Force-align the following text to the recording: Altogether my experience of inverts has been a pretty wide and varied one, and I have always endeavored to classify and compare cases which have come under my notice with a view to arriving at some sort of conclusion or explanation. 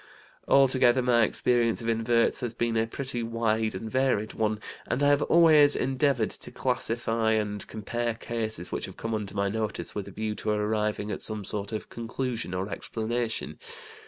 Altogether 0.47 1.03
my 1.03 1.21
experience 1.21 1.79
of 1.79 1.87
inverts 1.87 2.39
has 2.39 2.55
been 2.55 2.75
a 2.75 2.87
pretty 2.87 3.21
wide 3.21 3.75
and 3.75 3.87
varied 3.91 4.33
one, 4.33 4.59
and 4.87 5.03
I 5.03 5.09
have 5.09 5.21
always 5.21 5.75
endeavored 5.75 6.31
to 6.31 6.49
classify 6.49 7.33
and 7.33 7.67
compare 7.67 8.15
cases 8.15 8.71
which 8.71 8.85
have 8.87 8.97
come 8.97 9.13
under 9.13 9.35
my 9.35 9.47
notice 9.47 9.93
with 9.93 10.07
a 10.07 10.11
view 10.11 10.33
to 10.37 10.49
arriving 10.49 11.11
at 11.11 11.21
some 11.21 11.45
sort 11.45 11.71
of 11.71 11.89
conclusion 11.89 12.55
or 12.55 12.67
explanation. 12.67 13.59